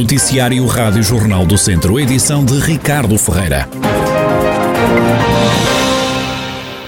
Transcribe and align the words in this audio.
Noticiário 0.00 0.64
Rádio 0.64 1.02
Jornal 1.02 1.44
do 1.44 1.58
Centro, 1.58 2.00
edição 2.00 2.42
de 2.42 2.58
Ricardo 2.58 3.18
Ferreira. 3.18 3.68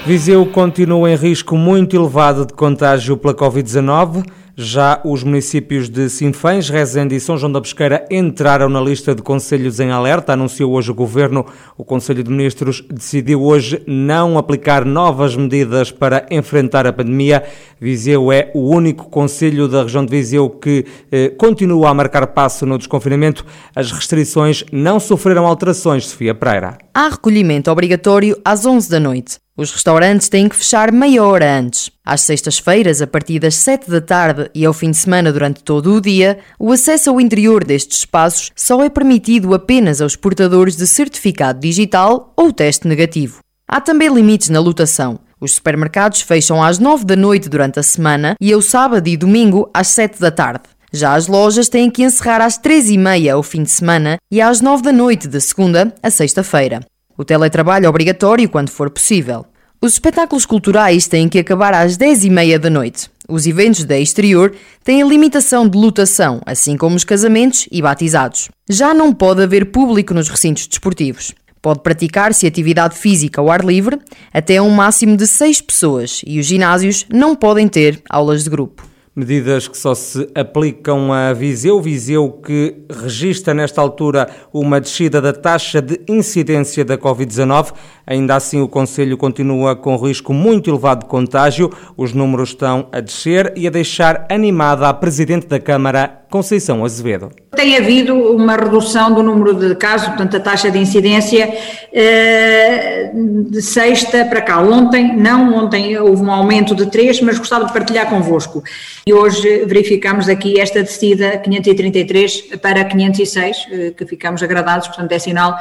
Viseu 0.03 0.43
continua 0.47 1.11
em 1.11 1.15
risco 1.15 1.55
muito 1.55 1.95
elevado 1.95 2.43
de 2.43 2.53
contágio 2.53 3.15
pela 3.15 3.35
Covid-19. 3.35 4.25
Já 4.55 5.01
os 5.03 5.23
municípios 5.23 5.89
de 5.89 6.07
Sinfãs, 6.09 6.69
Rezende 6.69 7.15
e 7.15 7.19
São 7.19 7.35
João 7.35 7.51
da 7.51 7.59
Pesqueira 7.59 8.05
entraram 8.11 8.69
na 8.69 8.79
lista 8.79 9.15
de 9.15 9.21
conselhos 9.23 9.79
em 9.79 9.89
alerta, 9.89 10.33
anunciou 10.33 10.73
hoje 10.73 10.91
o 10.91 10.93
Governo. 10.93 11.43
O 11.75 11.83
Conselho 11.83 12.23
de 12.23 12.29
Ministros 12.29 12.83
decidiu 12.87 13.41
hoje 13.41 13.81
não 13.87 14.37
aplicar 14.37 14.85
novas 14.85 15.35
medidas 15.35 15.91
para 15.91 16.27
enfrentar 16.29 16.85
a 16.85 16.93
pandemia. 16.93 17.43
Viseu 17.81 18.31
é 18.31 18.51
o 18.53 18.69
único 18.69 19.09
conselho 19.09 19.67
da 19.67 19.81
região 19.81 20.05
de 20.05 20.11
Viseu 20.11 20.47
que 20.51 20.85
eh, 21.11 21.29
continua 21.29 21.89
a 21.89 21.93
marcar 21.93 22.27
passo 22.27 22.63
no 22.63 22.77
desconfinamento. 22.77 23.43
As 23.75 23.91
restrições 23.91 24.63
não 24.71 24.99
sofreram 24.99 25.47
alterações, 25.47 26.05
Sofia 26.05 26.35
Pereira. 26.35 26.77
Há 26.93 27.09
recolhimento 27.09 27.71
obrigatório 27.71 28.39
às 28.45 28.67
11 28.67 28.87
da 28.87 28.99
noite. 28.99 29.39
Os 29.57 29.71
restaurantes 29.71 30.29
têm 30.29 30.47
que 30.47 30.55
fechar 30.55 30.91
meia 30.91 31.23
hora 31.23 31.59
antes. 31.59 31.92
Às 32.05 32.21
sextas-feiras, 32.21 33.01
a 33.01 33.07
partir 33.07 33.39
das 33.39 33.55
7 33.55 33.89
da 33.89 34.01
tarde 34.01 34.49
e 34.53 34.65
ao 34.65 34.73
fim 34.73 34.91
de 34.91 34.97
semana 34.97 35.31
durante 35.31 35.63
todo 35.63 35.95
o 35.95 36.01
dia, 36.01 36.37
o 36.59 36.73
acesso 36.73 37.09
ao 37.09 37.21
interior 37.21 37.63
destes 37.63 37.99
espaços 37.99 38.51
só 38.53 38.83
é 38.83 38.89
permitido 38.89 39.53
apenas 39.53 40.01
aos 40.01 40.17
portadores 40.17 40.75
de 40.75 40.85
certificado 40.85 41.61
digital 41.61 42.33
ou 42.35 42.51
teste 42.51 42.89
negativo. 42.89 43.39
Há 43.65 43.79
também 43.79 44.13
limites 44.13 44.49
na 44.49 44.59
lotação. 44.59 45.17
Os 45.39 45.55
supermercados 45.55 46.19
fecham 46.19 46.61
às 46.61 46.77
9 46.77 47.05
da 47.05 47.15
noite 47.15 47.47
durante 47.47 47.79
a 47.79 47.83
semana 47.83 48.35
e 48.39 48.51
ao 48.51 48.61
sábado 48.61 49.07
e 49.07 49.15
domingo 49.15 49.69
às 49.73 49.87
7 49.87 50.19
da 50.19 50.29
tarde. 50.29 50.63
Já 50.91 51.15
as 51.15 51.27
lojas 51.27 51.69
têm 51.69 51.89
que 51.89 52.03
encerrar 52.03 52.41
às 52.41 52.57
3 52.57 52.89
e 52.91 52.97
meia 52.97 53.33
ao 53.33 53.43
fim 53.43 53.63
de 53.63 53.71
semana 53.71 54.17
e 54.29 54.41
às 54.41 54.59
9 54.59 54.83
da 54.83 54.91
noite 54.91 55.27
de 55.27 55.39
segunda 55.39 55.95
a 56.03 56.09
sexta-feira. 56.09 56.81
O 57.17 57.23
teletrabalho 57.23 57.85
é 57.85 57.89
obrigatório 57.89 58.49
quando 58.49 58.69
for 58.69 58.89
possível. 58.89 59.45
Os 59.83 59.91
espetáculos 59.91 60.45
culturais 60.45 61.07
têm 61.07 61.27
que 61.27 61.37
acabar 61.37 61.73
às 61.73 61.97
10h30 61.97 62.57
da 62.57 62.69
noite. 62.69 63.09
Os 63.27 63.45
eventos 63.45 63.83
de 63.83 63.99
exterior 63.99 64.53
têm 64.81 65.03
a 65.03 65.05
limitação 65.05 65.67
de 65.67 65.77
lotação, 65.77 66.39
assim 66.45 66.77
como 66.77 66.95
os 66.95 67.03
casamentos 67.03 67.67
e 67.69 67.81
batizados. 67.81 68.47
Já 68.69 68.93
não 68.93 69.11
pode 69.11 69.43
haver 69.43 69.71
público 69.73 70.13
nos 70.13 70.29
recintos 70.29 70.67
desportivos. 70.67 71.33
Pode 71.61 71.81
praticar-se 71.81 72.47
atividade 72.47 72.97
física 72.97 73.41
ao 73.41 73.51
ar 73.51 73.61
livre 73.61 73.99
até 74.33 74.61
um 74.61 74.69
máximo 74.69 75.17
de 75.17 75.27
6 75.27 75.59
pessoas 75.59 76.21
e 76.25 76.39
os 76.39 76.45
ginásios 76.45 77.05
não 77.11 77.35
podem 77.35 77.67
ter 77.67 78.01
aulas 78.09 78.45
de 78.45 78.49
grupo. 78.49 78.93
Medidas 79.15 79.67
que 79.67 79.77
só 79.77 79.93
se 79.93 80.27
aplicam 80.33 81.13
a 81.13 81.33
Viseu. 81.33 81.79
Viseu 81.79 82.31
que 82.31 82.83
registra 82.89 83.53
nesta 83.53 83.79
altura 83.79 84.27
uma 84.51 84.81
descida 84.81 85.21
da 85.21 85.31
taxa 85.31 85.79
de 85.79 86.01
incidência 86.09 86.83
da 86.83 86.97
Covid-19. 86.97 87.73
Ainda 88.05 88.35
assim, 88.35 88.59
o 88.59 88.67
Conselho 88.67 89.17
continua 89.17 89.75
com 89.75 89.95
risco 89.95 90.33
muito 90.33 90.69
elevado 90.69 91.01
de 91.03 91.05
contágio. 91.05 91.71
Os 91.95 92.13
números 92.13 92.49
estão 92.49 92.87
a 92.91 92.99
descer 92.99 93.53
e 93.55 93.65
a 93.65 93.69
deixar 93.69 94.25
animada 94.29 94.89
a 94.89 94.93
Presidente 94.93 95.47
da 95.47 95.59
Câmara, 95.59 96.23
Conceição 96.29 96.83
Azevedo. 96.83 97.31
Tem 97.55 97.77
havido 97.77 98.13
uma 98.13 98.57
redução 98.57 99.13
do 99.13 99.23
número 99.23 99.53
de 99.53 99.75
casos, 99.75 100.07
portanto, 100.09 100.35
a 100.35 100.39
taxa 100.39 100.69
de 100.69 100.79
incidência 100.79 101.55
eh, 101.93 103.11
de 103.13 103.61
sexta 103.61 104.25
para 104.25 104.41
cá. 104.41 104.59
Ontem, 104.59 105.15
não, 105.15 105.53
ontem 105.53 105.97
houve 105.97 106.23
um 106.23 106.31
aumento 106.31 106.75
de 106.75 106.87
3, 106.87 107.21
mas 107.21 107.37
gostava 107.37 107.65
de 107.65 107.71
partilhar 107.71 108.09
convosco. 108.09 108.63
E 109.07 109.13
hoje 109.13 109.63
verificamos 109.65 110.27
aqui 110.27 110.59
esta 110.59 110.83
descida 110.83 111.37
533 111.37 112.57
para 112.61 112.83
506, 112.83 113.67
eh, 113.71 113.93
que 113.95 114.05
ficamos 114.05 114.43
agradados, 114.43 114.87
portanto, 114.87 115.11
é 115.11 115.19
sinal 115.19 115.55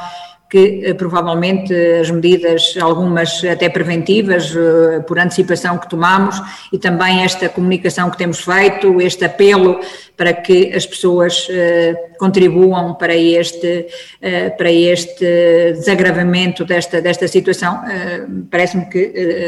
que 0.53 0.83
eh, 0.85 0.93
provavelmente 0.93 1.73
as 1.99 2.11
medidas, 2.11 2.75
algumas 2.79 3.43
até 3.43 3.71
preventivas, 3.71 4.55
eh, 4.55 5.01
por 5.01 5.19
antecipação 5.19 5.79
que 5.79 5.89
tomamos 5.89 6.39
e 6.71 6.79
também 6.79 7.25
esta 7.25 7.49
comunicação 7.49 8.11
que 8.11 8.19
temos 8.19 8.41
feito, 8.41 9.01
este 9.01 9.25
apelo 9.25 9.81
para 10.23 10.35
que 10.35 10.73
as 10.73 10.87
pessoas 10.87 11.49
eh, 11.51 11.97
contribuam 12.17 12.95
para 12.95 13.17
este, 13.17 13.87
para 14.57 14.71
este 14.71 15.73
desagravamento 15.73 16.65
desta, 16.65 17.03
desta 17.03 17.27
situação, 17.27 17.81
parece-me 18.49 18.87
que 18.89 18.99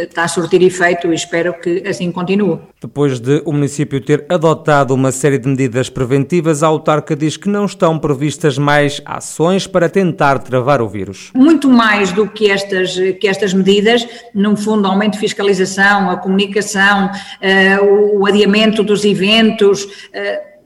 está 0.09 0.25
a 0.25 0.29
surtir 0.29 0.61
efeito 0.61 1.13
e 1.13 1.15
espero 1.15 1.55
que 1.55 1.87
assim 1.87 2.11
continue. 2.11 2.59
Depois 2.81 3.21
de 3.21 3.41
o 3.45 3.53
município 3.53 4.01
ter 4.01 4.27
adotado 4.29 4.93
uma 4.93 5.13
série 5.13 5.39
de 5.39 5.49
medidas 5.49 5.89
preventivas, 5.89 6.65
a 6.65 6.67
autarca 6.67 7.15
diz 7.15 7.37
que 7.37 7.49
não 7.49 7.67
estão 7.67 7.97
previstas 7.97 8.59
mais 8.59 9.01
ações 9.05 9.69
para 9.69 9.89
tentar 9.89 10.41
travar 10.41 10.83
o 10.83 10.89
vírus. 10.89 11.31
Muito 11.33 11.69
mais 11.69 12.11
do 12.11 12.27
que 12.27 12.51
estas, 12.51 12.97
que 13.21 13.29
estas 13.29 13.55
medidas, 13.55 14.05
no 14.35 14.57
fundo, 14.57 14.89
aumento 14.89 15.13
de 15.13 15.21
fiscalização, 15.21 16.11
a 16.11 16.17
comunicação, 16.17 17.07
uh, 17.07 18.19
o 18.19 18.27
adiamento 18.27 18.83
dos 18.83 19.05
eventos. 19.05 19.87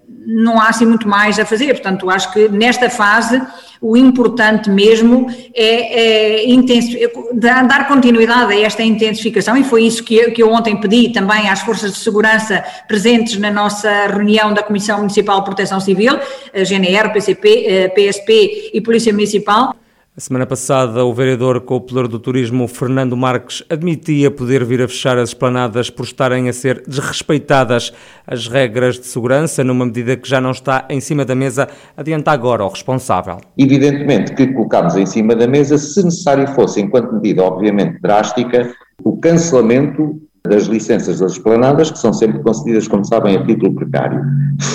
Não 0.08 0.60
há 0.60 0.68
assim 0.68 0.86
muito 0.86 1.08
mais 1.08 1.38
a 1.38 1.44
fazer. 1.44 1.72
Portanto, 1.74 2.08
acho 2.10 2.32
que 2.32 2.48
nesta 2.48 2.90
fase 2.90 3.40
o 3.80 3.96
importante 3.96 4.68
mesmo 4.68 5.26
é, 5.54 6.42
é 6.42 7.10
dar 7.34 7.86
continuidade 7.86 8.52
a 8.52 8.60
esta 8.60 8.82
intensificação 8.82 9.56
e 9.56 9.62
foi 9.62 9.84
isso 9.84 10.02
que 10.02 10.16
eu, 10.16 10.32
que 10.32 10.42
eu 10.42 10.52
ontem 10.52 10.80
pedi 10.80 11.12
também 11.12 11.48
às 11.48 11.60
forças 11.60 11.92
de 11.92 11.98
segurança 11.98 12.64
presentes 12.88 13.38
na 13.38 13.50
nossa 13.50 14.08
reunião 14.08 14.52
da 14.52 14.62
Comissão 14.62 14.98
Municipal 14.98 15.38
de 15.38 15.44
Proteção 15.44 15.80
Civil, 15.80 16.18
GNR, 16.52 17.12
PCP, 17.12 17.92
PSP 17.94 18.70
e 18.74 18.80
Polícia 18.80 19.12
Municipal. 19.12 19.77
A 20.18 20.20
semana 20.20 20.46
passada, 20.46 21.04
o 21.04 21.14
vereador 21.14 21.60
com 21.60 21.76
o 21.76 21.80
poder 21.80 22.08
do 22.08 22.18
turismo, 22.18 22.66
Fernando 22.66 23.16
Marques, 23.16 23.62
admitia 23.70 24.32
poder 24.32 24.64
vir 24.64 24.82
a 24.82 24.88
fechar 24.88 25.16
as 25.16 25.28
esplanadas 25.28 25.90
por 25.90 26.02
estarem 26.02 26.48
a 26.48 26.52
ser 26.52 26.82
desrespeitadas 26.88 27.92
as 28.26 28.48
regras 28.48 28.98
de 28.98 29.06
segurança, 29.06 29.62
numa 29.62 29.86
medida 29.86 30.16
que 30.16 30.28
já 30.28 30.40
não 30.40 30.50
está 30.50 30.84
em 30.90 30.98
cima 30.98 31.24
da 31.24 31.36
mesa. 31.36 31.68
Adianta 31.96 32.32
agora 32.32 32.64
o 32.64 32.68
responsável. 32.68 33.36
Evidentemente 33.56 34.34
que 34.34 34.48
colocámos 34.48 34.96
em 34.96 35.06
cima 35.06 35.36
da 35.36 35.46
mesa, 35.46 35.78
se 35.78 36.02
necessário 36.02 36.48
fosse, 36.48 36.80
enquanto 36.80 37.14
medida 37.14 37.44
obviamente 37.44 38.00
drástica, 38.02 38.74
o 39.04 39.16
cancelamento 39.18 40.20
das 40.48 40.64
licenças 40.64 41.20
das 41.20 41.34
esplanadas, 41.34 41.92
que 41.92 41.98
são 41.98 42.12
sempre 42.12 42.42
concedidas, 42.42 42.88
como 42.88 43.04
sabem, 43.04 43.36
a 43.36 43.46
título 43.46 43.72
precário. 43.72 44.20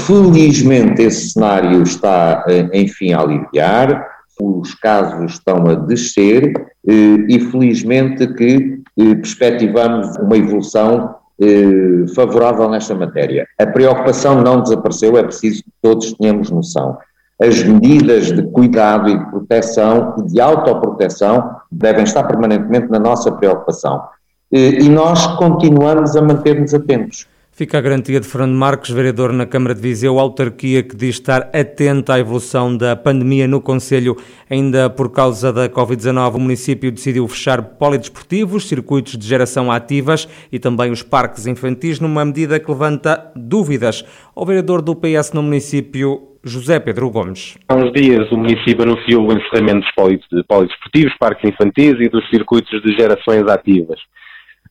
Felizmente 0.05 1.01
esse 1.01 1.31
cenário 1.31 1.83
está, 1.83 2.45
eh, 2.47 2.69
enfim, 2.73 3.11
a 3.11 3.19
aliviar 3.19 4.12
os 4.39 4.73
casos 4.75 5.33
estão 5.33 5.67
a 5.67 5.75
descer 5.75 6.53
eh, 6.87 6.91
e 7.29 7.39
felizmente 7.39 8.27
que 8.33 8.81
eh, 8.97 9.15
perspectivamos 9.15 10.15
uma 10.17 10.37
evolução 10.37 11.15
eh, 11.41 12.05
favorável 12.15 12.69
nesta 12.69 12.95
matéria. 12.95 13.47
A 13.59 13.65
preocupação 13.65 14.41
não 14.41 14.61
desapareceu, 14.61 15.17
é 15.17 15.23
preciso 15.23 15.63
que 15.63 15.71
todos 15.81 16.13
tenhamos 16.13 16.49
noção. 16.49 16.97
As 17.41 17.63
medidas 17.63 18.31
de 18.31 18.43
cuidado 18.51 19.09
e 19.09 19.17
de 19.17 19.25
proteção 19.25 20.15
e 20.19 20.23
de 20.23 20.39
autoproteção 20.39 21.55
devem 21.71 22.03
estar 22.03 22.23
permanentemente 22.23 22.89
na 22.89 22.99
nossa 22.99 23.31
preocupação. 23.31 24.03
E 24.51 24.87
nós 24.87 25.25
continuamos 25.37 26.15
a 26.15 26.21
manter-nos 26.21 26.75
atentos. 26.75 27.27
Fica 27.55 27.77
a 27.77 27.81
garantia 27.81 28.19
de 28.19 28.27
Fernando 28.27 28.55
Marques, 28.55 28.89
vereador 28.89 29.31
na 29.31 29.45
Câmara 29.45 29.75
de 29.75 29.81
Viseu, 29.81 30.17
autarquia 30.17 30.81
que 30.81 30.95
diz 30.95 31.09
estar 31.09 31.51
atenta 31.53 32.15
à 32.15 32.19
evolução 32.19 32.75
da 32.75 32.95
pandemia 32.95 33.47
no 33.47 33.61
Conselho. 33.61 34.17
Ainda 34.49 34.89
por 34.89 35.11
causa 35.11 35.53
da 35.53 35.69
Covid-19, 35.69 36.33
o 36.33 36.39
município 36.39 36.91
decidiu 36.91 37.27
fechar 37.27 37.61
polidesportivos, 37.61 38.67
circuitos 38.67 39.15
de 39.15 39.27
geração 39.27 39.71
ativas 39.71 40.27
e 40.51 40.57
também 40.57 40.89
os 40.89 41.03
parques 41.03 41.45
infantis, 41.45 41.99
numa 41.99 42.25
medida 42.25 42.59
que 42.59 42.71
levanta 42.71 43.31
dúvidas. 43.35 44.03
O 44.35 44.43
vereador 44.43 44.81
do 44.81 44.95
PS 44.95 45.31
no 45.33 45.43
município, 45.43 46.29
José 46.43 46.79
Pedro 46.79 47.07
Gomes. 47.11 47.55
Há 47.69 47.75
uns 47.75 47.93
dias 47.93 48.31
o 48.31 48.35
município 48.35 48.81
anunciou 48.81 49.29
o 49.29 49.31
encerramento 49.31 49.85
dos 50.31 50.43
polidesportivos, 50.47 51.13
parques 51.19 51.47
infantis 51.47 51.99
e 51.99 52.09
dos 52.09 52.27
circuitos 52.31 52.81
de 52.81 52.97
gerações 52.97 53.47
ativas. 53.47 53.99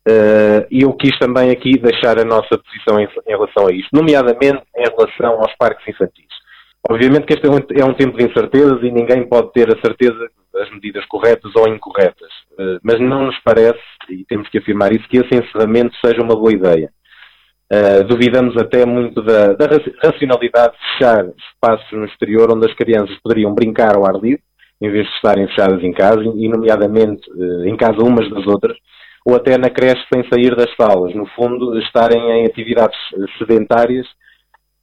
Uh, 0.08 0.66
e 0.68 0.82
eu 0.82 0.92
quis 0.94 1.16
também 1.18 1.50
aqui 1.50 1.78
deixar 1.78 2.18
a 2.18 2.24
nossa 2.24 2.58
posição 2.58 2.98
em, 2.98 3.04
em, 3.04 3.30
relação 3.30 3.68
a 3.68 3.72
isto, 3.72 3.88
nomeadamente 3.92 4.62
em 4.76 4.82
relação 4.82 5.40
aos 5.40 5.54
parques 5.56 5.86
infantis. 5.86 6.26
Obviamente 6.90 7.26
que 7.26 7.34
este 7.34 7.46
é 7.46 7.50
um, 7.50 7.90
é 7.90 7.94
tempo 7.94 8.18
de 8.18 8.24
incertezas 8.24 8.82
e 8.82 8.90
ninguém 8.90 9.28
pode 9.28 9.52
ter 9.52 9.68
a 9.68 9.80
certeza 9.80 10.28
das 10.52 10.68
medidas 10.72 11.04
corretas 11.06 11.52
ou 11.54 11.68
incorretas, 11.68 12.30
uh, 12.58 12.80
mas 12.82 12.98
não 12.98 13.26
nos 13.26 13.38
parece, 13.44 13.78
e 14.10 14.24
temos 14.24 14.48
que 14.48 14.58
afirmar 14.58 14.92
isso, 14.92 15.08
que 15.08 15.18
esse 15.18 15.36
encerramento 15.36 15.94
seja 16.04 16.20
uma 16.20 16.34
boa 16.34 16.52
ideia. 16.52 16.90
Uh, 17.72 18.02
duvidamos 18.04 18.56
até 18.56 18.84
muito 18.84 19.22
da, 19.22 19.52
da, 19.52 19.66
racionalidade 20.02 20.72
de 20.72 20.98
fechar 20.98 21.24
espaços 21.54 21.92
no 21.92 22.04
exterior 22.06 22.52
onde 22.52 22.66
as 22.66 22.74
crianças 22.74 23.16
poderiam 23.22 23.54
brincar 23.54 23.94
ao 23.94 24.04
ar 24.04 24.20
livre, 24.20 24.42
em 24.80 24.90
vez 24.90 25.06
de 25.06 25.14
estarem 25.14 25.46
fechadas 25.46 25.80
em 25.80 25.92
casa, 25.92 26.20
e 26.24 26.48
nomeadamente 26.48 27.22
em 27.64 27.76
casa 27.76 28.02
umas 28.02 28.28
das 28.28 28.44
outras, 28.48 28.76
ou 29.24 29.36
até 29.36 29.56
na 29.56 29.70
creche 29.70 30.02
sem 30.12 30.22
sair 30.28 30.54
das 30.56 30.74
salas. 30.76 31.14
No 31.14 31.26
fundo, 31.26 31.78
estarem 31.78 32.20
em 32.20 32.46
atividades 32.46 32.98
sedentárias 33.38 34.06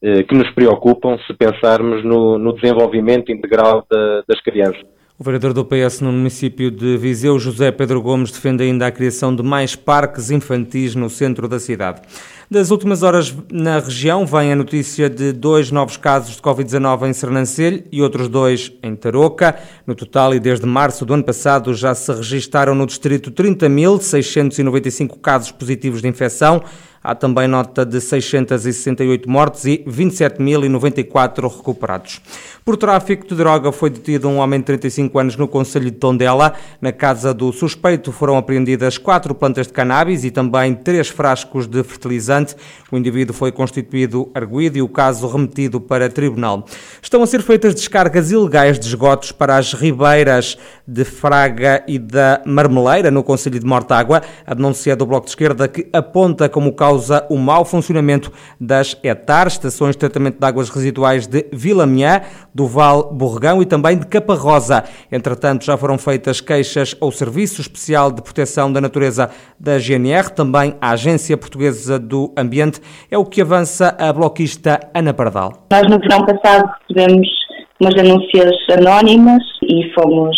que 0.02 0.34
nos 0.34 0.50
preocupam 0.52 1.18
se 1.28 1.34
pensarmos 1.34 2.06
no, 2.06 2.38
no 2.38 2.54
desenvolvimento 2.54 3.32
integral 3.32 3.86
da, 3.90 4.24
das 4.28 4.42
crianças. 4.42 4.99
O 5.22 5.24
vereador 5.26 5.52
do 5.52 5.66
PS 5.66 6.00
no 6.00 6.14
município 6.14 6.72
de 6.72 6.96
Viseu, 6.96 7.38
José 7.38 7.74
Pedro 7.74 8.02
Gomes, 8.02 8.32
defende 8.32 8.64
ainda 8.64 8.88
a 8.88 8.92
criação 8.92 9.36
de 9.36 9.44
mais 9.44 9.76
parques 9.76 10.32
infantis 10.32 10.96
no 10.96 11.10
centro 11.10 11.46
da 11.46 11.60
cidade. 11.60 12.02
Das 12.50 12.72
últimas 12.72 13.04
horas 13.04 13.36
na 13.52 13.80
região 13.80 14.26
vem 14.26 14.54
a 14.54 14.56
notícia 14.56 15.10
de 15.10 15.34
dois 15.34 15.72
novos 15.72 15.98
casos 15.98 16.38
de 16.38 16.42
Covid-19 16.42 17.10
em 17.10 17.12
Sernancelho 17.12 17.84
e 17.92 18.02
outros 18.02 18.30
dois 18.30 18.72
em 18.82 18.96
Tarouca. 18.96 19.60
No 19.86 19.94
total, 19.94 20.34
e 20.34 20.40
desde 20.40 20.66
março 20.66 21.06
do 21.06 21.14
ano 21.14 21.26
passado, 21.26 21.74
já 21.74 21.94
se 21.94 22.14
registaram 22.14 22.74
no 22.74 22.86
distrito 22.86 23.30
30.695 23.30 25.20
casos 25.20 25.52
positivos 25.52 26.02
de 26.02 26.08
infecção. 26.08 26.64
Há 27.10 27.16
também 27.16 27.48
nota 27.48 27.84
de 27.84 28.00
668 28.00 29.28
mortes 29.28 29.66
e 29.66 29.84
27.094 29.88 31.58
recuperados. 31.58 32.22
Por 32.64 32.78
tráfico 32.78 33.28
de 33.28 33.34
droga 33.34 33.72
foi 33.72 33.90
detido 33.90 34.30
um 34.30 34.38
homem 34.38 34.60
de 34.60 34.68
35 34.68 35.18
anos 35.18 35.36
no 35.36 35.48
Conselho 35.48 35.86
de 35.86 35.98
Tondela. 35.98 36.54
Na 36.80 36.92
casa 36.92 37.34
do 37.34 37.52
suspeito 37.52 38.12
foram 38.12 38.38
apreendidas 38.38 39.00
quatro 39.00 39.34
plantas 39.34 39.66
de 39.66 39.74
cannabis 39.74 40.24
e 40.24 40.30
também 40.30 40.76
três 40.76 41.08
frascos 41.08 41.66
de 41.66 41.82
fertilizante. 41.82 42.56
O 42.92 42.98
indivíduo 42.98 43.34
foi 43.34 43.52
constituído 43.52 44.30
arguído 44.36 44.78
e 44.78 44.82
o 44.84 44.88
caso 44.88 45.28
remetido 45.28 45.82
para 45.82 46.10
tribunal. 46.10 46.64
Estão 47.02 47.24
a 47.24 47.26
ser 47.26 47.42
feitas 47.42 47.74
descargas 47.74 48.30
ilegais 48.30 48.78
de 48.78 48.86
esgotos 48.86 49.32
para 49.32 49.58
as 49.58 49.74
ribeiras 49.74 50.56
de 50.88 51.04
Fraga 51.04 51.84
e 51.88 51.98
da 51.98 52.44
Marmeleira, 52.46 53.10
no 53.10 53.24
Conselho 53.24 53.60
de 53.60 53.66
Mortágua. 53.66 54.22
A 54.46 54.54
denúncia 54.54 54.96
do 54.96 55.08
Bloco 55.08 55.26
de 55.26 55.32
Esquerda 55.32 55.68
que 55.68 55.88
aponta 55.92 56.48
como 56.48 56.74
causa 56.74 56.99
causa 57.00 57.26
o 57.30 57.38
mau 57.38 57.64
funcionamento 57.64 58.32
das 58.60 58.98
ETAR, 59.02 59.48
estações 59.48 59.96
de 59.96 60.00
tratamento 60.00 60.38
de 60.38 60.46
águas 60.46 60.70
residuais 60.70 61.26
de 61.26 61.46
Vila 61.52 61.86
Miã, 61.86 62.22
do 62.54 62.68
Val 62.68 63.14
Borregão 63.14 63.62
e 63.62 63.66
também 63.66 63.98
de 63.98 64.06
Caparrosa. 64.06 64.84
Entretanto, 65.10 65.64
já 65.64 65.78
foram 65.78 65.98
feitas 65.98 66.42
queixas 66.42 66.96
ao 67.00 67.10
Serviço 67.12 67.62
Especial 67.62 68.12
de 68.12 68.22
Proteção 68.22 68.72
da 68.72 68.82
Natureza 68.82 69.30
da 69.58 69.80
GNR, 69.80 70.30
também 70.32 70.76
à 70.82 70.92
Agência 70.92 71.38
Portuguesa 71.38 71.98
do 71.98 72.34
Ambiente. 72.38 72.82
É 73.10 73.18
o 73.18 73.26
que 73.26 73.42
avança 73.42 73.96
a 73.98 74.12
bloquista 74.12 74.80
Ana 74.94 75.14
Pardal. 75.14 75.54
Nós, 75.72 75.90
no 75.90 76.00
verão 76.00 76.26
passado, 76.26 76.70
recebemos 76.90 77.28
umas 77.80 77.94
denúncias 77.94 78.52
anónimas 78.70 79.42
e 79.64 79.90
fomos 79.94 80.36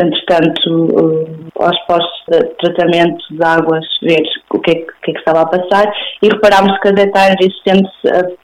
entretanto, 0.00 1.26
aos 1.58 1.78
postos 1.86 2.22
de 2.28 2.40
tratamento 2.60 3.22
de 3.30 3.44
águas, 3.44 3.84
ver 4.02 4.22
o 4.50 4.58
que 4.60 4.70
é 4.70 4.74
que, 4.74 4.86
que, 5.02 5.10
é 5.10 5.14
que 5.14 5.18
estava 5.18 5.42
a 5.42 5.46
passar 5.46 5.92
e 6.22 6.28
reparámos 6.28 6.78
que 6.80 6.88
as 6.88 7.00
hectares 7.00 7.36
existentes 7.40 7.92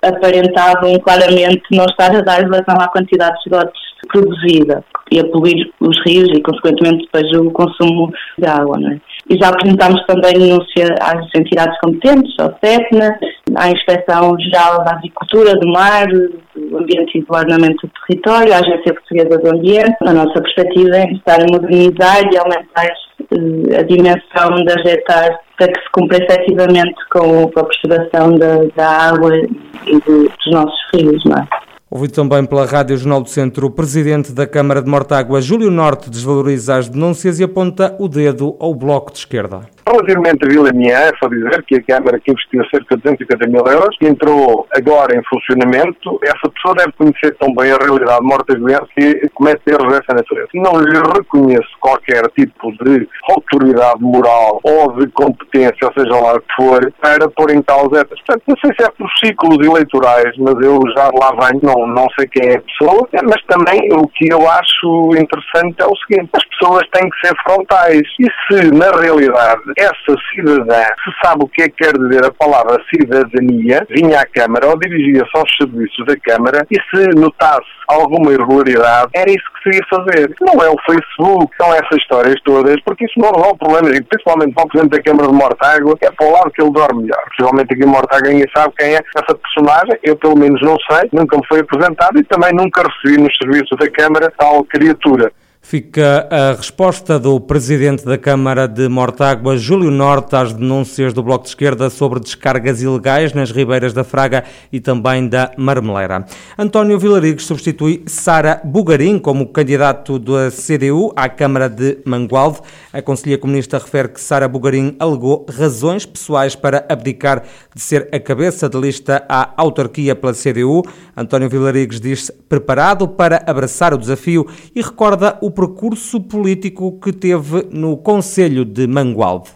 aparentavam 0.03 0.99
claramente 1.00 1.62
não 1.73 1.85
estar 1.87 2.15
a 2.15 2.21
dar 2.21 2.41
relação 2.41 2.77
à 2.81 2.89
quantidade 2.89 3.35
de 3.37 3.43
esgotos 3.47 3.89
produzida 4.06 4.85
e 5.11 5.19
a 5.19 5.25
poluir 5.25 5.71
os 5.81 5.97
rios 6.06 6.29
e, 6.35 6.43
consequentemente, 6.43 7.05
depois 7.05 7.33
o 7.39 7.51
consumo 7.51 8.12
de 8.39 8.47
água. 8.47 8.79
Não 8.79 8.93
é? 8.93 9.01
E 9.31 9.37
já 9.39 9.49
apresentámos 9.49 10.05
também 10.06 10.33
denúncia 10.33 10.94
às 11.01 11.27
entidades 11.35 11.79
competentes, 11.81 12.35
ao 12.39 12.55
CEPNA, 12.62 13.19
à 13.56 13.71
Inspeção 13.71 14.39
Geral 14.39 14.85
da 14.85 14.93
Agricultura, 14.93 15.55
do 15.55 15.69
Mar, 15.69 16.06
do 16.06 16.79
Ambiente 16.79 17.19
e 17.19 17.23
do 17.23 17.35
Ornamento 17.35 17.88
Território, 18.08 18.55
à 18.55 18.56
Agência 18.56 18.94
Portuguesa 18.94 19.38
do 19.38 19.49
Ambiente. 19.55 19.96
A 20.00 20.14
nossa 20.14 20.40
perspectiva 20.40 20.96
é 20.96 21.12
estar 21.12 21.43
a 21.43 21.46
modernizar 21.52 22.22
e 22.32 22.38
aumentar 22.38 22.87
eh, 22.87 23.78
a 23.78 23.82
dimensão 23.82 24.64
das 24.64 24.82
hectares 24.87 25.37
para 25.58 25.70
que 25.70 25.81
se 25.81 25.90
cumpra 25.93 26.16
efetivamente 26.16 26.96
com 27.10 27.50
a 27.55 27.64
preservação 27.64 28.34
da, 28.37 28.64
da 28.75 28.88
água 29.10 29.37
e 29.37 30.00
de, 30.00 30.28
dos 30.28 30.50
nossos 30.50 30.81
rios. 30.94 31.22
Não 31.26 31.37
é? 31.37 31.46
Ouvido 31.90 32.14
também 32.14 32.46
pela 32.46 32.64
Rádio 32.64 32.96
Jornal 32.96 33.22
do 33.22 33.28
Centro, 33.28 33.66
o 33.66 33.70
presidente 33.70 34.32
da 34.32 34.46
Câmara 34.46 34.81
de 34.81 34.88
Mortágua, 34.88 35.43
Júlio 35.43 35.70
Norte, 35.70 36.08
desvaloriza 36.08 36.76
as 36.76 36.88
denúncias 36.88 37.40
e 37.40 37.44
aponta 37.44 37.94
o 37.99 38.08
dedo 38.08 38.56
ao 38.58 38.75
Bloco 38.75 39.12
de 39.12 39.19
Esquerda. 39.19 39.60
Relativamente 39.88 40.44
a 40.44 40.49
Vila 40.49 40.69
é 40.69 41.11
só 41.19 41.29
dizer 41.31 41.64
que 41.64 41.76
a 41.76 41.82
Câmara 41.82 42.20
que 42.20 42.31
investiu 42.31 42.62
cerca 42.70 42.94
de 42.94 43.02
250 43.02 43.49
mil 43.49 43.64
euros, 43.67 43.96
que 43.99 44.06
entrou 44.06 44.67
agora 44.76 45.17
em 45.17 45.23
funcionamento, 45.25 46.20
essa 46.23 46.50
pessoa 46.50 46.75
deve 46.75 46.93
conhecer 46.93 47.35
tão 47.38 47.55
bem 47.55 47.73
a 47.73 47.79
realidade 47.79 48.23
mortaguense 48.23 48.85
que 48.94 49.29
comete 49.31 49.62
erros 49.67 49.88
dessa 49.88 50.12
natureza. 50.14 50.49
Não 50.52 50.79
lhe 50.79 50.99
reconheço 50.99 51.70
qualquer 51.81 52.23
tipo 52.37 52.70
de 52.85 53.08
autoridade 53.31 54.02
moral 54.02 54.61
ou 54.62 54.93
de 54.99 55.06
competência, 55.12 55.87
ou 55.87 55.93
seja 55.94 56.14
lá 56.20 56.34
o 56.34 56.41
que 56.41 56.55
for, 56.55 56.93
para 57.00 57.29
pôr 57.31 57.50
em 57.50 57.62
causa. 57.62 58.05
Portanto, 58.05 58.43
não 58.46 58.56
sei 58.58 58.75
se 58.79 58.84
é 58.84 58.91
por 58.91 59.08
ciclos 59.25 59.67
eleitorais, 59.67 60.37
mas 60.37 60.55
eu 60.61 60.81
já 60.94 61.11
lá 61.19 61.49
venho, 61.49 61.61
não, 61.62 61.87
não 61.87 62.06
sei 62.19 62.29
quem 62.29 62.50
é 62.50 62.56
a 62.56 62.61
pessoa, 62.61 63.08
mas 63.25 63.43
também 63.46 63.88
o 63.94 64.06
que 64.08 64.31
eu 64.31 64.46
acho 64.50 65.17
interessante 65.17 65.81
é 65.81 65.87
o 65.87 65.96
seguinte, 65.96 66.29
as 66.34 66.44
pessoas 66.44 66.87
têm 66.93 67.08
que 67.08 67.26
ser 67.26 67.34
frontais. 67.43 68.02
E 68.20 68.26
se, 68.46 68.70
na 68.73 68.91
realidade, 68.91 69.62
essa 69.79 70.21
cidadã, 70.35 70.83
se 71.05 71.11
sabe 71.25 71.45
o 71.45 71.49
que 71.49 71.63
é 71.63 71.69
que 71.69 71.85
quer 71.85 71.97
dizer 71.97 72.25
a 72.25 72.33
palavra 72.33 72.83
cidadania, 72.93 73.87
vinha 73.89 74.21
à 74.21 74.27
Câmara 74.27 74.69
ou 74.69 74.79
dirigia-se 74.79 75.31
aos 75.35 75.51
serviços 75.57 76.05
da 76.07 76.17
Câmara 76.17 76.67
e 76.71 76.77
se 76.91 77.09
notasse 77.15 77.79
alguma 77.89 78.33
irregularidade, 78.33 79.11
era 79.15 79.31
isso 79.31 79.45
que 79.55 79.71
se 79.71 79.79
ia 79.79 79.87
fazer. 79.89 80.35
Não 80.41 80.63
é 80.63 80.69
o 80.69 80.77
Facebook, 80.85 81.55
são 81.57 81.73
essas 81.73 81.97
histórias 81.99 82.37
todas, 82.45 82.81
porque 82.83 83.07
isso 83.07 83.19
não 83.19 83.31
resolve 83.31 83.59
problemas, 83.59 83.97
e 83.97 84.03
principalmente 84.03 84.55
para 84.55 84.65
o 84.65 84.69
Presidente 84.69 84.97
da 84.97 85.03
Câmara 85.03 85.29
de 85.29 85.35
Mortágua, 85.35 85.97
é 86.03 86.11
para 86.11 86.27
o 86.27 86.33
lado 86.33 86.51
que 86.51 86.63
ele 86.63 86.73
dorme 86.73 87.03
melhor. 87.03 87.23
Possivelmente 87.31 87.73
aqui 87.73 87.83
em 87.83 87.87
Mortágua 87.87 88.29
ninguém 88.29 88.47
sabe 88.55 88.75
quem 88.77 88.95
é 88.95 89.01
essa 89.17 89.35
personagem, 89.35 89.99
eu 90.03 90.17
pelo 90.17 90.39
menos 90.39 90.61
não 90.61 90.77
sei, 90.91 91.09
nunca 91.13 91.37
me 91.37 91.47
foi 91.47 91.61
apresentado 91.61 92.19
e 92.19 92.25
também 92.25 92.53
nunca 92.53 92.83
recebi 92.83 93.23
nos 93.23 93.37
serviços 93.39 93.77
da 93.79 93.91
Câmara 93.91 94.33
tal 94.37 94.65
criatura. 94.65 95.33
Fica 95.60 96.26
a 96.31 96.52
resposta 96.52 97.19
do 97.19 97.38
presidente 97.38 98.05
da 98.05 98.16
Câmara 98.16 98.66
de 98.66 98.88
Mortágua, 98.88 99.56
Júlio 99.56 99.90
Norte, 99.90 100.34
às 100.34 100.52
denúncias 100.52 101.12
do 101.12 101.22
Bloco 101.22 101.44
de 101.44 101.50
Esquerda 101.50 101.90
sobre 101.90 102.20
descargas 102.20 102.81
ilegais 102.81 103.34
nas 103.34 103.50
ribeiras 103.50 103.93
da 103.93 104.02
Fraga 104.02 104.44
e 104.72 104.81
também 104.81 105.28
da 105.28 105.52
Marmeleira. 105.58 106.25
António 106.56 106.99
Vilarigues 106.99 107.44
substitui 107.44 108.02
Sara 108.06 108.62
Bugarim 108.64 109.19
como 109.19 109.49
candidato 109.49 110.19
da 110.19 110.50
CDU 110.50 111.12
à 111.14 111.28
Câmara 111.28 111.69
de 111.69 111.99
Mangualde. 112.05 112.60
A 112.99 113.03
Conselhia 113.03 113.39
Comunista 113.39 113.79
refere 113.79 114.09
que 114.09 114.21
Sara 114.21 114.49
Bugarim 114.49 114.97
alegou 114.99 115.47
razões 115.49 116.05
pessoais 116.05 116.56
para 116.56 116.85
abdicar 116.89 117.45
de 117.73 117.81
ser 117.81 118.09
a 118.12 118.19
cabeça 118.19 118.69
de 118.69 118.77
lista 118.77 119.25
à 119.29 119.55
autarquia 119.56 120.17
pela 120.17 120.35
CDU. 120.35 120.83
António 121.17 121.49
Vilarigues 121.49 122.00
diz-se 122.00 122.32
preparado 122.49 123.06
para 123.06 123.41
abraçar 123.46 123.94
o 123.94 123.99
desafio 123.99 124.49
e 124.75 124.82
recorda 124.82 125.39
o 125.41 125.49
percurso 125.49 126.20
político 126.20 126.99
que 126.99 127.13
teve 127.13 127.69
no 127.70 127.96
Conselho 127.96 128.65
de 128.65 128.89
Mangualde 128.89 129.51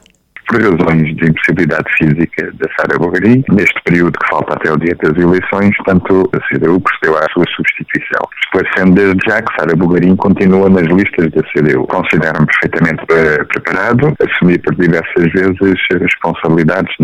por 0.49 0.61
razões 0.61 1.17
de 1.17 1.31
impossibilidade 1.31 1.91
física 1.97 2.53
da 2.55 2.69
Sara 2.77 2.99
Bogarim, 2.99 3.45
neste 3.51 3.81
período 3.85 4.19
que 4.19 4.29
falta 4.29 4.55
até 4.55 4.73
o 4.73 4.77
dia 4.77 4.97
das 5.03 5.17
eleições, 5.17 5.75
tanto 5.87 6.29
a 6.35 6.41
CDU 6.49 6.81
procedeu 6.81 7.17
à 7.17 7.27
sua 7.33 7.45
substituição. 7.57 8.23
Esclarecendo 8.45 8.95
desde 8.95 9.19
já 9.27 9.43
que 9.43 9.55
Sara 9.59 9.77
Bogarim 9.77 10.17
continua 10.17 10.69
nas 10.69 10.87
listas 10.87 11.31
da 11.31 11.43
CDU. 11.53 11.87
Considero-me 11.87 12.47
perfeitamente 12.47 13.03
eh, 13.11 13.45
preparado, 13.45 14.15
assumi 14.21 14.59
por 14.59 14.75
diversas 14.75 15.33
vezes 15.33 15.79
responsabilidades 16.01 16.95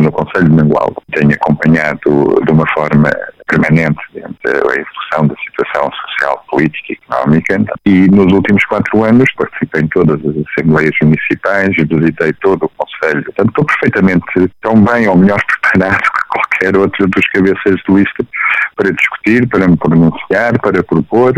no 0.00 0.10
Conselho 0.12 0.48
de 0.48 0.56
Mangualde. 0.56 0.96
Tenho 1.12 1.32
acompanhado 1.34 2.42
de 2.44 2.52
uma 2.52 2.66
forma 2.74 3.10
permanente 3.46 3.98
a 4.16 4.74
evolução 4.74 5.26
da 5.26 5.34
situação 5.36 5.90
social, 5.92 6.44
política 6.50 6.92
e 6.92 6.98
económica 7.02 7.64
e 7.84 8.08
nos 8.10 8.32
últimos 8.32 8.64
quatro 8.64 9.04
anos 9.04 9.28
participei 9.36 9.82
em 9.82 9.88
todas 9.88 10.20
as 10.24 10.44
assembleias 10.48 10.94
municipais 11.02 11.70
e 11.78 11.84
visitei 11.84 12.32
todo 12.34 12.64
o 12.64 12.68
Conselho. 12.70 13.24
Portanto, 13.24 13.48
estou 13.48 13.64
perfeitamente 13.64 14.50
tão 14.60 14.74
bem 14.82 15.08
ou 15.08 15.16
melhor 15.16 15.40
preparado 15.62 16.02
que 16.02 16.28
qualquer 16.28 16.76
outro 16.76 17.06
dos 17.08 17.26
cabeças 17.28 17.80
de 17.88 17.94
lista 17.94 18.26
para 18.74 18.92
discutir, 18.92 19.48
para 19.48 19.68
me 19.68 19.76
pronunciar, 19.76 20.58
para 20.60 20.82
propor, 20.82 21.34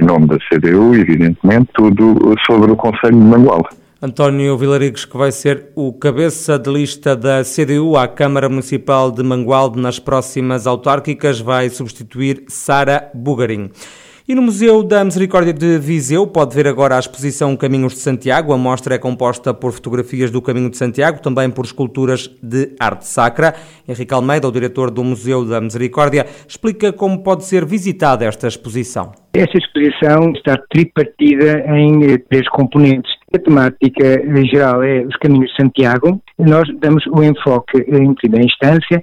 em 0.00 0.04
nome 0.04 0.26
da 0.26 0.38
CDU, 0.48 0.94
evidentemente, 0.94 1.68
tudo 1.74 2.34
sobre 2.46 2.70
o 2.70 2.76
Conselho 2.76 3.18
de 3.18 3.24
Mangualde. 3.24 3.81
António 4.04 4.58
Vilarigos, 4.58 5.04
que 5.04 5.16
vai 5.16 5.30
ser 5.30 5.68
o 5.76 5.92
cabeça 5.92 6.58
de 6.58 6.68
lista 6.68 7.14
da 7.14 7.44
CDU 7.44 7.96
à 7.96 8.08
Câmara 8.08 8.48
Municipal 8.48 9.12
de 9.12 9.22
Mangualde 9.22 9.80
nas 9.80 10.00
próximas 10.00 10.66
autárquicas, 10.66 11.38
vai 11.38 11.68
substituir 11.68 12.42
Sara 12.48 13.12
Bugarim. 13.14 13.70
E 14.28 14.34
no 14.34 14.42
Museu 14.42 14.82
da 14.82 15.04
Misericórdia 15.04 15.52
de 15.52 15.78
Viseu 15.78 16.26
pode 16.26 16.52
ver 16.52 16.66
agora 16.66 16.96
a 16.96 16.98
exposição 16.98 17.56
Caminhos 17.56 17.92
de 17.92 18.00
Santiago. 18.00 18.52
A 18.52 18.58
mostra 18.58 18.96
é 18.96 18.98
composta 18.98 19.54
por 19.54 19.70
fotografias 19.72 20.32
do 20.32 20.42
Caminho 20.42 20.70
de 20.70 20.76
Santiago, 20.76 21.22
também 21.22 21.48
por 21.48 21.64
esculturas 21.64 22.28
de 22.42 22.74
arte 22.80 23.06
sacra. 23.06 23.54
Henrique 23.88 24.12
Almeida, 24.12 24.48
o 24.48 24.52
diretor 24.52 24.90
do 24.90 25.04
Museu 25.04 25.44
da 25.44 25.60
Misericórdia, 25.60 26.26
explica 26.48 26.92
como 26.92 27.22
pode 27.22 27.44
ser 27.44 27.64
visitada 27.64 28.24
esta 28.24 28.48
exposição. 28.48 29.12
Esta 29.32 29.58
exposição 29.58 30.32
está 30.34 30.56
tripartida 30.70 31.64
em 31.68 32.04
eh, 32.04 32.18
três 32.18 32.48
componentes. 32.48 33.21
A 33.34 33.38
temática 33.38 34.44
geral 34.44 34.82
é 34.82 35.00
os 35.00 35.16
caminhos 35.16 35.50
de 35.50 35.56
Santiago. 35.56 36.22
Nós 36.38 36.68
damos 36.78 37.04
o 37.06 37.22
enfoque 37.22 37.78
em 37.88 38.14
primeira 38.14 38.44
instância 38.44 39.00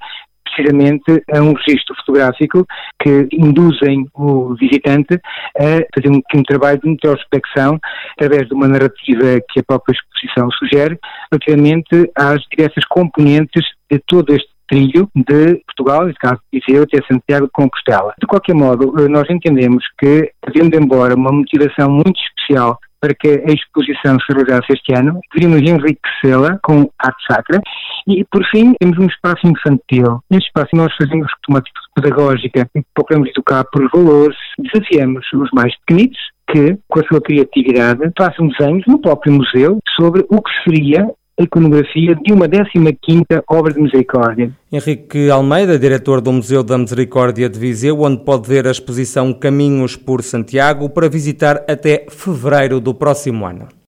precisamente 0.59 1.23
a 1.31 1.41
um 1.41 1.53
registro 1.53 1.95
fotográfico 1.95 2.65
que 3.01 3.27
induzem 3.31 4.05
o 4.13 4.55
visitante 4.55 5.15
a 5.57 5.85
fazer 5.95 6.09
um, 6.09 6.21
um 6.35 6.43
trabalho 6.43 6.79
de 6.81 6.89
introspecção 6.89 7.79
através 8.13 8.47
de 8.47 8.53
uma 8.53 8.67
narrativa 8.67 9.39
que 9.49 9.59
a 9.59 9.63
própria 9.63 9.93
exposição 9.93 10.49
sugere, 10.51 10.97
relativamente 11.31 12.11
às 12.15 12.41
diversas 12.51 12.83
componentes 12.85 13.63
de 13.89 13.99
todo 14.07 14.33
este 14.33 14.49
trilho 14.67 15.09
de 15.15 15.61
Portugal, 15.65 16.05
neste 16.05 16.19
caso 16.19 16.39
Viseu, 16.53 16.83
até 16.83 16.97
Santiago 17.11 17.45
de 17.47 17.51
Compostela. 17.51 18.13
De 18.19 18.27
qualquer 18.27 18.53
modo, 18.53 18.93
nós 19.09 19.27
entendemos 19.29 19.83
que, 19.97 20.31
havendo 20.45 20.77
embora 20.77 21.15
uma 21.15 21.31
motivação 21.31 21.89
muito 21.89 22.19
especial 22.19 22.77
para 22.99 23.13
que 23.13 23.27
a 23.27 23.51
exposição 23.51 24.17
se 24.19 24.33
realizasse 24.33 24.73
este 24.73 24.93
ano, 24.95 25.19
deveríamos 25.33 25.69
enriquecê-la 25.69 26.59
com 26.61 26.89
arte 26.99 27.25
sacra 27.29 27.61
e, 28.07 28.25
por 28.25 28.43
fim, 28.49 28.73
temos 28.79 28.97
um 28.97 29.07
espaço 29.07 29.47
infantil. 29.47 30.21
Neste 30.29 30.47
espaço 30.47 30.75
nós 30.75 30.93
fazemos 30.95 31.31
uma 31.47 31.59
atitude 31.59 31.87
pedagógica 31.95 32.69
e 32.75 32.81
procuramos 32.93 33.29
educar 33.29 33.63
por 33.71 33.89
valores, 33.91 34.37
desafiamos 34.57 35.25
os 35.33 35.49
mais 35.53 35.73
pequenitos 35.79 36.19
que, 36.51 36.77
com 36.87 36.99
a 36.99 37.03
sua 37.03 37.21
criatividade, 37.21 38.11
façam 38.17 38.47
desenhos 38.47 38.83
no 38.87 38.99
próprio 38.99 39.33
museu 39.33 39.79
sobre 39.95 40.25
o 40.29 40.41
que 40.41 40.51
seria 40.63 41.07
iconografia 41.39 42.15
de 42.15 42.33
uma 42.33 42.47
15ª 42.47 43.43
obra 43.49 43.73
de 43.73 43.81
misericórdia. 43.81 44.51
Henrique 44.71 45.29
Almeida, 45.29 45.79
diretor 45.79 46.21
do 46.21 46.31
Museu 46.31 46.63
da 46.63 46.77
Misericórdia 46.77 47.49
de 47.49 47.57
Viseu, 47.57 48.01
onde 48.01 48.23
pode 48.23 48.47
ver 48.47 48.67
a 48.67 48.71
exposição 48.71 49.33
Caminhos 49.33 49.95
por 49.95 50.21
Santiago 50.21 50.89
para 50.89 51.09
visitar 51.09 51.63
até 51.67 52.05
fevereiro 52.09 52.79
do 52.79 52.93
próximo 52.93 53.45
ano. 53.45 53.79